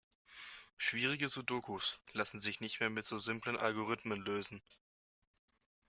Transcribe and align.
Schwierige 0.77 1.27
Sudokus 1.27 1.99
lassen 2.11 2.39
sich 2.39 2.59
nicht 2.59 2.79
mehr 2.79 2.89
mit 2.89 3.05
so 3.05 3.19
simplen 3.19 3.55
Algorithmen 3.55 4.19
lösen. 4.19 4.63